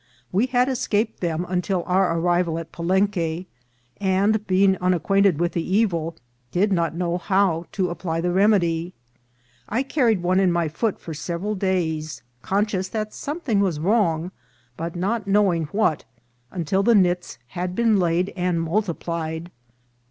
We 0.31 0.47
had 0.47 0.67
escaped 0.67 1.19
them 1.19 1.45
until 1.47 1.83
our 1.85 2.17
arrival 2.17 2.57
at 2.57 2.71
Palenque, 2.71 3.45
and 3.97 4.47
being 4.47 4.75
unacquainted 4.77 5.39
with 5.39 5.51
the 5.51 5.61
evil, 5.61 6.15
did 6.51 6.73
not 6.73 6.95
know 6.95 7.19
how 7.19 7.67
to 7.73 7.91
apply 7.91 8.19
the 8.19 8.31
remedy. 8.31 8.95
I 9.69 9.83
carried 9.83 10.23
one 10.23 10.39
in 10.39 10.51
my 10.51 10.69
foot 10.69 10.99
for 10.99 11.13
sever 11.13 11.49
al 11.49 11.53
days, 11.53 12.23
conscious 12.41 12.87
that 12.89 13.13
something 13.13 13.59
was 13.59 13.79
wrong, 13.79 14.31
but 14.75 14.95
not 14.95 15.27
knowing 15.27 15.65
what, 15.65 16.03
until 16.49 16.81
the 16.81 16.95
nits 16.95 17.37
had 17.49 17.75
been 17.75 17.99
laid 17.99 18.29
and 18.35 18.59
multi 18.59 18.95
plied. 18.95 19.51